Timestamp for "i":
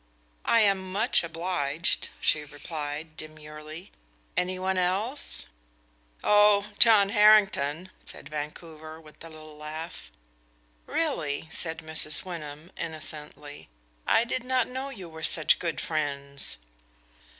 0.45-0.61, 14.07-14.23